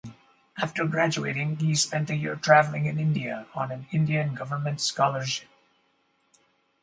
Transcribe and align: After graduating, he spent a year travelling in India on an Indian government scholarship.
After 0.57 0.83
graduating, 0.87 1.57
he 1.57 1.75
spent 1.75 2.09
a 2.09 2.15
year 2.15 2.35
travelling 2.35 2.85
in 2.87 2.97
India 2.97 3.45
on 3.53 3.71
an 3.71 3.85
Indian 3.91 4.33
government 4.33 4.81
scholarship. 4.81 5.47